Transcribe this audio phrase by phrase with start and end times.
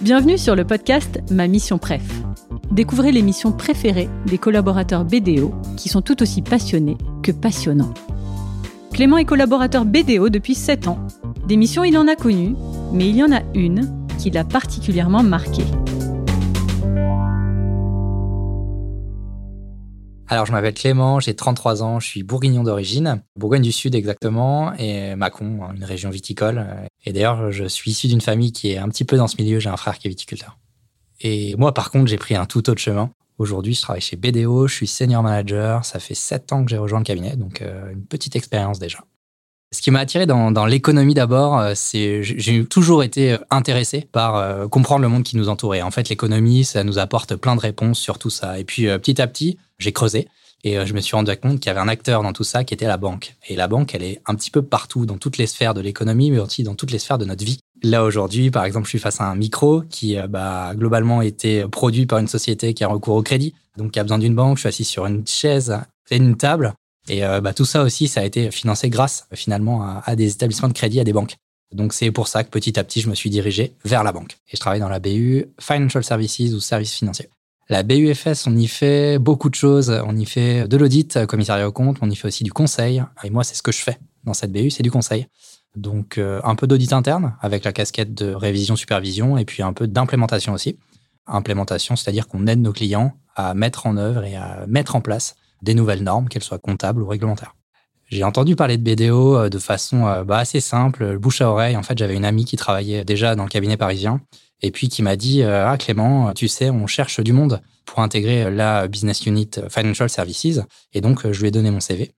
[0.00, 2.02] Bienvenue sur le podcast Ma Mission Préf.
[2.70, 7.94] Découvrez les missions préférées des collaborateurs BDO qui sont tout aussi passionnés que passionnants.
[8.92, 11.04] Clément est collaborateur BDO depuis 7 ans.
[11.48, 12.54] Des missions, il en a connues,
[12.92, 15.64] mais il y en a une qui l'a particulièrement marqué.
[20.34, 24.74] Alors, je m'appelle Clément, j'ai 33 ans, je suis bourguignon d'origine, Bourgogne du Sud exactement,
[24.74, 26.66] et Mâcon, une région viticole.
[27.04, 29.60] Et d'ailleurs, je suis issu d'une famille qui est un petit peu dans ce milieu,
[29.60, 30.58] j'ai un frère qui est viticulteur.
[31.20, 33.12] Et moi, par contre, j'ai pris un tout autre chemin.
[33.38, 36.78] Aujourd'hui, je travaille chez BDO, je suis senior manager, ça fait 7 ans que j'ai
[36.78, 39.04] rejoint le cabinet, donc euh, une petite expérience déjà.
[39.74, 44.68] Ce qui m'a attiré dans, l'économie d'abord, euh, c'est j'ai toujours été euh, intéressé par
[44.70, 45.82] comprendre le monde qui nous entourait.
[45.82, 48.58] En fait, l'économie, ça nous apporte plein de réponses sur tout ça.
[48.58, 50.28] Et puis, petit à petit, j'ai creusé
[50.64, 52.64] et euh, je me suis rendu compte qu'il y avait un acteur dans tout ça
[52.64, 53.36] qui était la banque.
[53.48, 56.30] Et la banque, elle est un petit peu partout, dans toutes les sphères de l'économie,
[56.30, 57.60] mais aussi dans toutes les sphères de notre vie.
[57.82, 61.66] Là, aujourd'hui, par exemple, je suis face à un micro qui, euh, bah, globalement, été
[61.68, 64.56] produit par une société qui a recours au crédit, donc qui a besoin d'une banque.
[64.56, 65.78] Je suis assis sur une chaise,
[66.10, 66.72] une table.
[67.08, 70.68] Et euh, bah, tout ça aussi, ça a été financé grâce, finalement, à, des établissements
[70.68, 71.36] de crédit, à des banques.
[71.72, 74.38] Donc, c'est pour ça que petit à petit, je me suis dirigé vers la banque.
[74.48, 77.28] Et je travaille dans la BU Financial Services ou services financiers.
[77.68, 79.90] La BUFS, on y fait beaucoup de choses.
[80.06, 83.02] On y fait de l'audit, commissariat aux comptes, on y fait aussi du conseil.
[83.22, 85.26] Et moi, c'est ce que je fais dans cette BU, c'est du conseil.
[85.74, 89.86] Donc, euh, un peu d'audit interne avec la casquette de révision-supervision et puis un peu
[89.88, 90.78] d'implémentation aussi.
[91.26, 95.34] Implémentation, c'est-à-dire qu'on aide nos clients à mettre en œuvre et à mettre en place
[95.64, 97.54] des nouvelles normes, qu'elles soient comptables ou réglementaires.
[98.10, 101.76] J'ai entendu parler de BDO euh, de façon euh, bah, assez simple, bouche à oreille.
[101.76, 104.20] En fait, j'avais une amie qui travaillait déjà dans le cabinet parisien
[104.62, 108.00] et puis qui m'a dit euh, Ah, Clément, tu sais, on cherche du monde pour
[108.00, 110.60] intégrer la business unit Financial Services.
[110.92, 112.12] Et donc, je lui ai donné mon CV.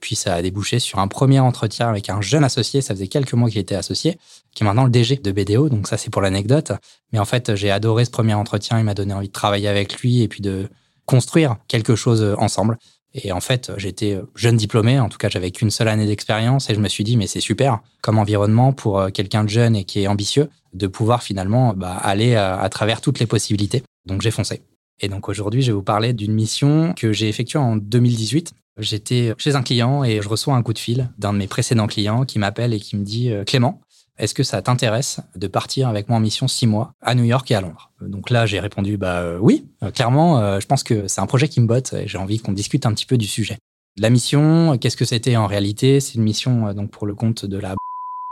[0.00, 3.34] Puis ça a débouché sur un premier entretien avec un jeune associé, ça faisait quelques
[3.34, 4.18] mois qu'il était associé,
[4.52, 6.72] qui est maintenant le DG de BDO, donc ça c'est pour l'anecdote.
[7.12, 10.00] Mais en fait, j'ai adoré ce premier entretien, il m'a donné envie de travailler avec
[10.00, 10.68] lui et puis de
[11.12, 12.78] construire quelque chose ensemble.
[13.12, 16.74] Et en fait, j'étais jeune diplômé, en tout cas j'avais qu'une seule année d'expérience et
[16.74, 20.00] je me suis dit mais c'est super comme environnement pour quelqu'un de jeune et qui
[20.00, 23.82] est ambitieux de pouvoir finalement bah, aller à, travers toutes les possibilités.
[24.06, 24.62] Donc j'ai foncé.
[25.00, 28.54] Et donc aujourd'hui, je vais vous parler d'une mission que j'ai effectuée en 2018.
[28.78, 31.88] J'étais chez un client et je reçois un coup de fil d'un de mes précédents
[31.88, 33.82] clients qui m'appelle et qui me dit euh, Clément,
[34.22, 37.50] est-ce que ça t'intéresse de partir avec moi en mission six mois à New York
[37.50, 37.90] et à Londres?
[38.00, 40.60] Donc là, j'ai répondu bah euh, oui, euh, clairement.
[40.60, 42.94] je pense que c'est un projet qui me botte et j'ai envie qu'on discute un
[42.94, 43.58] petit peu du sujet.
[43.98, 45.98] La mission, qu'est-ce que c'était en réalité?
[45.98, 47.74] C'est une mission donc pour le compte de la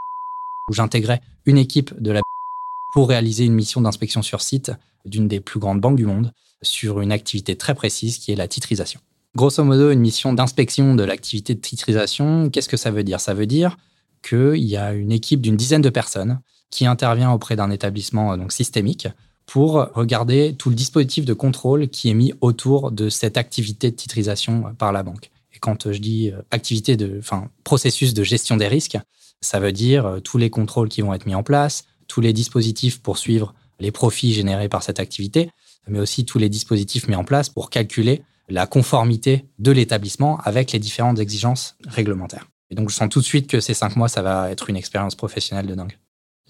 [0.71, 2.21] où j'intégrais une équipe de la
[2.93, 4.71] pour réaliser une mission d'inspection sur site
[5.05, 8.47] d'une des plus grandes banques du monde sur une activité très précise qui est la
[8.47, 9.01] titrisation.
[9.35, 13.19] Grosso modo, une mission d'inspection de l'activité de titrisation, qu'est-ce que ça veut dire?
[13.19, 13.77] Ça veut dire
[14.23, 18.53] qu'il y a une équipe d'une dizaine de personnes qui intervient auprès d'un établissement donc
[18.53, 19.09] systémique
[19.47, 23.97] pour regarder tout le dispositif de contrôle qui est mis autour de cette activité de
[23.97, 25.31] titrisation par la banque.
[25.53, 28.99] Et quand je dis euh, activité de, enfin, processus de gestion des risques,
[29.41, 32.33] ça veut dire euh, tous les contrôles qui vont être mis en place, tous les
[32.33, 35.51] dispositifs pour suivre les profits générés par cette activité,
[35.89, 40.73] mais aussi tous les dispositifs mis en place pour calculer la conformité de l'établissement avec
[40.73, 42.47] les différentes exigences réglementaires.
[42.71, 44.77] Et donc, je sens tout de suite que ces cinq mois, ça va être une
[44.77, 45.99] expérience professionnelle de dingue.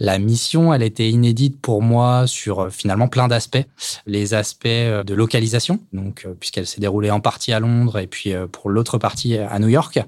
[0.03, 3.63] La mission, elle était inédite pour moi sur euh, finalement plein d'aspects.
[4.07, 8.07] Les aspects euh, de localisation, donc euh, puisqu'elle s'est déroulée en partie à Londres et
[8.07, 10.01] puis pour l'autre partie à New York.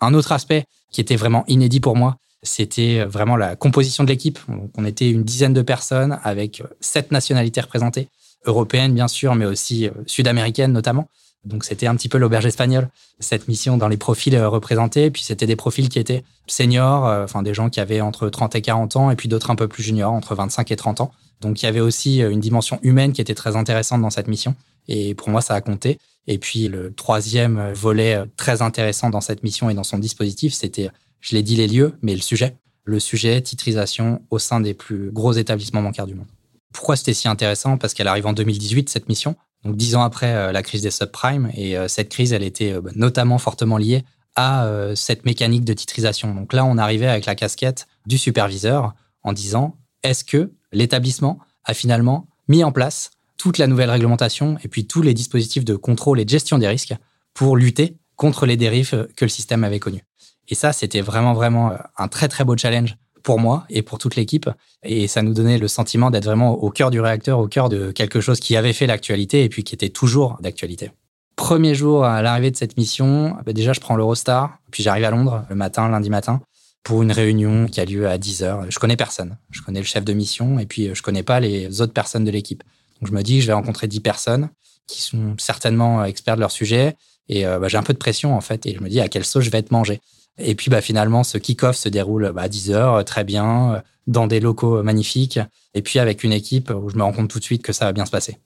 [0.00, 4.38] Un autre aspect qui était vraiment inédit pour moi, c'était vraiment la composition de l'équipe.
[4.76, 8.08] On était une dizaine de personnes avec sept nationalités représentées,
[8.44, 11.08] européennes bien sûr, mais aussi sud-américaines notamment.
[11.46, 12.88] Donc c'était un petit peu l'auberge espagnole,
[13.20, 15.10] cette mission dans les profils euh, représentés.
[15.10, 18.56] Puis c'était des profils qui étaient seniors, euh, enfin des gens qui avaient entre 30
[18.56, 21.12] et 40 ans, et puis d'autres un peu plus juniors, entre 25 et 30 ans.
[21.40, 24.54] Donc il y avait aussi une dimension humaine qui était très intéressante dans cette mission.
[24.88, 25.98] Et pour moi, ça a compté.
[26.26, 30.90] Et puis le troisième volet très intéressant dans cette mission et dans son dispositif, c'était
[31.20, 32.56] je l'ai dit les lieux, mais le sujet.
[32.84, 36.28] Le sujet, titrisation au sein des plus gros établissements bancaires du monde.
[36.72, 37.78] Pourquoi c'était si intéressant?
[37.78, 40.90] Parce qu'elle arrive en 2018, cette mission, donc dix ans après euh, la crise des
[40.90, 41.50] subprimes.
[41.54, 44.04] Et euh, cette crise, elle était euh, notamment fortement liée
[44.38, 46.34] à cette mécanique de titrisation.
[46.34, 48.92] Donc là, on arrivait avec la casquette du superviseur
[49.22, 54.68] en disant, est-ce que l'établissement a finalement mis en place toute la nouvelle réglementation et
[54.68, 56.94] puis tous les dispositifs de contrôle et de gestion des risques
[57.32, 60.04] pour lutter contre les dérives que le système avait connues?
[60.48, 64.14] Et ça, c'était vraiment, vraiment un très, très beau challenge pour moi et pour toute
[64.14, 64.48] l'équipe.
[64.84, 67.90] Et ça nous donnait le sentiment d'être vraiment au cœur du réacteur, au cœur de
[67.90, 70.92] quelque chose qui avait fait l'actualité et puis qui était toujours d'actualité.
[71.34, 75.10] Premier jour à l'arrivée de cette mission, bah, déjà je prends l'Eurostar, puis j'arrive à
[75.10, 76.40] Londres le matin, lundi matin.
[76.84, 78.70] pour une réunion qui a lieu à 10 heures.
[78.70, 79.36] Je connais personne.
[79.50, 82.30] Je connais le chef de mission et puis je connais pas les autres personnes de
[82.30, 82.62] l'équipe.
[83.00, 84.50] Donc je me dis, je vais rencontrer 10 personnes
[84.86, 86.94] qui sont certainement experts de leur sujet
[87.28, 89.08] et euh, bah, j'ai un peu de pression en fait et je me dis à
[89.08, 90.00] quelle sauce je vais être mangé.
[90.38, 94.26] Et puis bah, finalement, ce kick-off se déroule bah, à 10 heures, très bien, dans
[94.26, 95.40] des locaux magnifiques.
[95.74, 97.86] Et puis avec une équipe où je me rends compte tout de suite que ça
[97.86, 98.38] va bien se passer.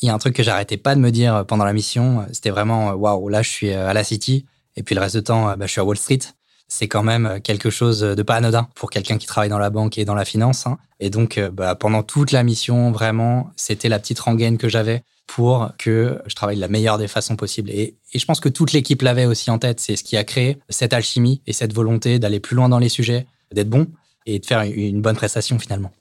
[0.00, 2.50] Il y a un truc que j'arrêtais pas de me dire pendant la mission, c'était
[2.50, 4.46] vraiment waouh, là je suis à la City.
[4.76, 6.20] Et puis le reste du temps, bah, je suis à Wall Street
[6.68, 9.98] c'est quand même quelque chose de pas anodin pour quelqu'un qui travaille dans la banque
[9.98, 10.66] et dans la finance.
[10.66, 10.78] Hein.
[11.00, 15.02] Et donc, euh, bah, pendant toute la mission, vraiment, c'était la petite rengaine que j'avais
[15.26, 17.70] pour que je travaille de la meilleure des façons possibles.
[17.70, 19.80] Et, je pense que toute l'équipe l'avait aussi en tête.
[19.80, 22.88] C'est ce qui a créé cette alchimie et cette volonté d'aller plus loin dans les
[22.88, 23.86] sujets, d'être bon
[24.26, 25.92] et de faire une bonne prestation finalement.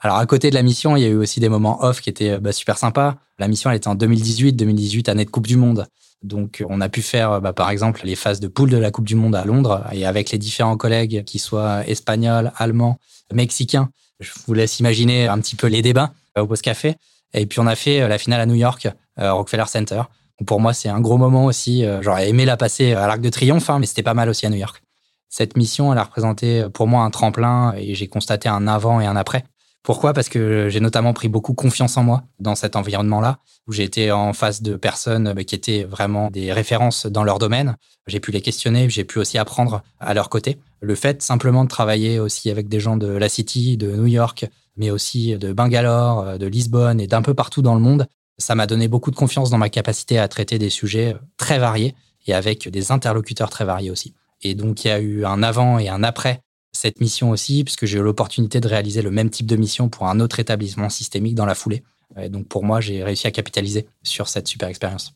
[0.00, 2.08] Alors à côté de la mission, il y a eu aussi des moments off qui
[2.08, 3.16] étaient bah, super sympas.
[3.38, 5.86] La mission, elle était en 2018, 2018 année de Coupe du Monde.
[6.22, 9.06] Donc, on a pu faire, bah, par exemple, les phases de poule de la Coupe
[9.06, 12.98] du Monde à Londres et avec les différents collègues, qui soient espagnols, allemands,
[13.32, 13.90] mexicains.
[14.20, 16.96] Je vous laisse imaginer un petit peu les débats au Post Café.
[17.32, 18.88] Et puis, on a fait euh, la finale à New York,
[19.18, 20.02] euh, Rockefeller Center.
[20.46, 21.84] pour moi, c'est un gros moment aussi.
[21.84, 24.46] Euh, j'aurais aimé la passer à l'Arc de Triomphe, hein, mais c'était pas mal aussi
[24.46, 24.82] à New York.
[25.28, 29.06] Cette mission, elle a représenté pour moi un tremplin et j'ai constaté un avant et
[29.06, 29.44] un après.
[29.82, 30.12] Pourquoi?
[30.12, 34.12] Parce que j'ai notamment pris beaucoup confiance en moi dans cet environnement-là, où j'ai été
[34.12, 37.76] en face de personnes bah, qui étaient vraiment des références dans leur domaine.
[38.06, 40.58] J'ai pu les questionner, j'ai pu aussi apprendre à leur côté.
[40.80, 44.46] Le fait simplement de travailler aussi avec des gens de la City, de New York,
[44.76, 48.06] mais aussi de Bangalore, de Lisbonne et d'un peu partout dans le monde,
[48.38, 51.94] ça m'a donné beaucoup de confiance dans ma capacité à traiter des sujets très variés
[52.26, 54.14] et avec des interlocuteurs très variés aussi.
[54.42, 56.42] Et donc, il y a eu un avant et un après
[56.80, 60.08] cette mission aussi, puisque j'ai eu l'opportunité de réaliser le même type de mission pour
[60.08, 61.82] un autre établissement systémique dans la foulée.
[62.16, 65.14] Et donc pour moi, j'ai réussi à capitaliser sur cette super expérience.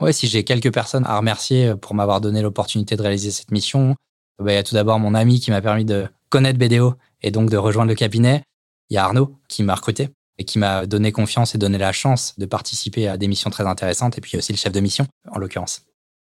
[0.00, 3.96] Ouais, si j'ai quelques personnes à remercier pour m'avoir donné l'opportunité de réaliser cette mission,
[4.38, 7.30] bah, il y a tout d'abord mon ami qui m'a permis de connaître BDO et
[7.30, 8.42] donc de rejoindre le cabinet.
[8.90, 11.92] Il y a Arnaud qui m'a recruté et qui m'a donné confiance et donné la
[11.92, 15.06] chance de participer à des missions très intéressantes, et puis aussi le chef de mission,
[15.30, 15.86] en l'occurrence.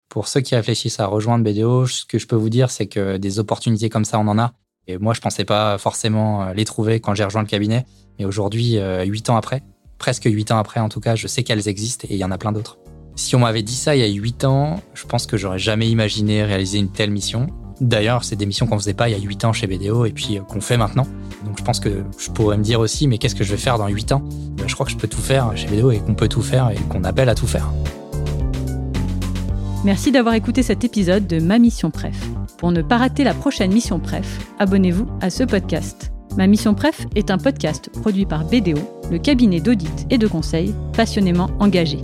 [0.09, 3.17] Pour ceux qui réfléchissent à rejoindre BDO, ce que je peux vous dire, c'est que
[3.17, 4.53] des opportunités comme ça, on en a.
[4.87, 7.85] Et moi, je pensais pas forcément euh, les trouver quand j'ai rejoint le cabinet.
[8.19, 9.63] Mais aujourd'hui, euh, huit ans après,
[9.97, 12.31] presque huit ans après en tout cas, je sais qu'elles existent et il y en
[12.31, 12.79] a plein d'autres.
[13.15, 15.89] Si on m'avait dit ça il y a huit ans, je pense que j'aurais jamais
[15.89, 17.47] imaginé réaliser une telle mission.
[17.79, 20.11] D'ailleurs, c'est des missions qu'on faisait pas il y a huit ans chez BDO et
[20.11, 21.05] puis euh, qu'on fait maintenant.
[21.45, 23.77] Donc je pense que je pourrais me dire aussi, mais qu'est-ce que je vais faire
[23.77, 24.23] dans huit ans?
[24.57, 26.71] Ben, Je crois que je peux tout faire chez BDO et qu'on peut tout faire
[26.71, 27.71] et qu'on appelle à tout faire.
[29.83, 32.30] Merci d'avoir écouté cet épisode de Ma Mission Préf.
[32.61, 36.11] Pour ne pas rater la prochaine Mission Préf, abonnez-vous à ce podcast.
[36.37, 38.77] Ma Mission Préf est un podcast produit par BDO,
[39.09, 41.99] le cabinet d'audit et de conseil passionnément engagé.